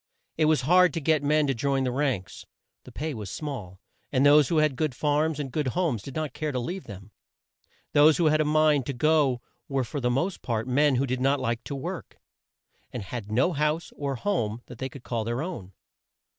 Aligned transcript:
It 0.35 0.45
was 0.45 0.61
hard 0.61 0.85
work 0.87 0.93
to 0.93 0.99
get 0.99 1.21
men 1.21 1.45
to 1.45 1.53
join 1.53 1.83
the 1.83 1.91
ranks. 1.91 2.47
The 2.85 2.91
pay 2.91 3.13
was 3.13 3.29
small, 3.29 3.79
and 4.11 4.25
those 4.25 4.47
who 4.47 4.57
had 4.57 4.75
good 4.75 4.95
farms 4.95 5.39
and 5.39 5.51
good 5.51 5.67
homes 5.77 6.01
did 6.01 6.15
not 6.15 6.33
care 6.33 6.51
to 6.51 6.57
leave 6.59 6.85
them. 6.85 7.11
Those 7.93 8.17
who 8.17 8.25
had 8.25 8.41
a 8.41 8.43
mind 8.43 8.87
to 8.87 8.93
go 8.93 9.41
were 9.69 9.83
for 9.83 9.99
the 9.99 10.09
most 10.09 10.41
part 10.41 10.67
men 10.67 10.95
who 10.95 11.05
did 11.05 11.21
not 11.21 11.39
like 11.39 11.63
to 11.65 11.75
work, 11.75 12.17
and 12.91 13.03
had 13.03 13.31
no 13.31 13.53
house 13.53 13.93
or 13.95 14.15
home 14.15 14.63
they 14.65 14.89
could 14.89 15.03
call 15.03 15.23
their 15.23 15.43
own. 15.43 15.71